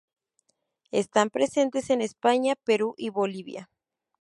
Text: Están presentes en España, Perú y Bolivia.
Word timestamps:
Están 0.89 1.29
presentes 1.29 1.91
en 1.91 2.01
España, 2.01 2.55
Perú 2.65 2.95
y 2.97 3.11
Bolivia. 3.11 3.69